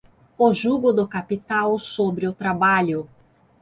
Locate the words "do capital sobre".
0.91-2.27